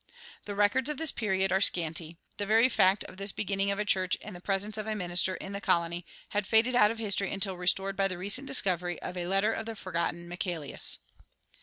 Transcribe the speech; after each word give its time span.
The 0.45 0.55
records 0.55 0.89
of 0.89 0.97
this 0.97 1.11
period 1.11 1.51
are 1.51 1.61
scanty; 1.61 2.17
the 2.37 2.47
very 2.47 2.69
fact 2.69 3.03
of 3.03 3.17
this 3.17 3.31
beginning 3.31 3.69
of 3.69 3.77
a 3.77 3.85
church 3.85 4.17
and 4.23 4.35
the 4.35 4.41
presence 4.41 4.75
of 4.75 4.87
a 4.87 4.95
minister 4.95 5.35
in 5.35 5.51
the 5.51 5.61
colony 5.61 6.07
had 6.29 6.47
faded 6.47 6.73
out 6.73 6.89
of 6.89 6.97
history 6.97 7.31
until 7.31 7.55
restored 7.55 7.95
by 7.95 8.07
the 8.07 8.17
recent 8.17 8.47
discovery 8.47 8.99
of 9.03 9.15
a 9.15 9.27
letter 9.27 9.53
of 9.53 9.67
the 9.67 9.75
forgotten 9.75 10.27
Michaelius. 10.27 10.97